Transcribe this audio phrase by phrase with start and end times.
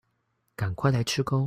[0.57, 1.39] 趕快來吃鉤